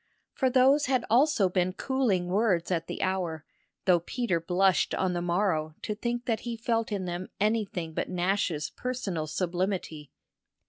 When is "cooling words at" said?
1.73-2.87